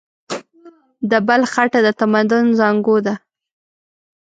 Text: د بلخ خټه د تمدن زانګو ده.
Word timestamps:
د 1.09 1.11
بلخ 1.27 1.49
خټه 1.55 1.79
د 1.85 1.87
تمدن 1.99 2.45
زانګو 2.59 2.97
ده. 3.05 3.13